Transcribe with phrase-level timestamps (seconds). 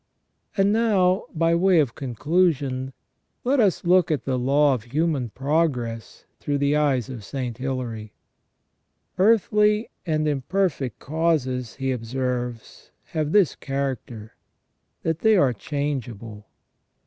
[0.57, 2.91] And now, by way of conclusion,
[3.43, 7.55] let us look at the law of human progress through the eyes of St.
[7.59, 8.15] Hilary.
[9.19, 14.33] Earthly and imperfect causes, he observes, have this character,
[15.03, 16.47] that they are changeable.